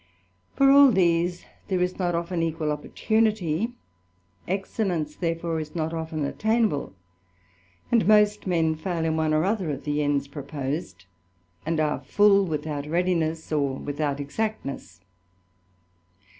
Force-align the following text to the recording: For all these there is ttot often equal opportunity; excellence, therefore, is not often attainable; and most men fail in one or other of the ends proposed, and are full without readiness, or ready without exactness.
For 0.55 0.71
all 0.71 0.89
these 0.91 1.45
there 1.67 1.79
is 1.79 1.93
ttot 1.93 2.15
often 2.15 2.41
equal 2.41 2.71
opportunity; 2.71 3.73
excellence, 4.47 5.15
therefore, 5.15 5.59
is 5.59 5.75
not 5.75 5.93
often 5.93 6.25
attainable; 6.25 6.93
and 7.91 8.07
most 8.07 8.47
men 8.47 8.73
fail 8.73 9.05
in 9.05 9.15
one 9.15 9.31
or 9.31 9.43
other 9.45 9.69
of 9.69 9.83
the 9.83 10.01
ends 10.01 10.27
proposed, 10.27 11.05
and 11.67 11.79
are 11.79 11.99
full 12.01 12.43
without 12.47 12.87
readiness, 12.87 13.51
or 13.51 13.73
ready 13.73 13.83
without 13.85 14.19
exactness. 14.19 15.01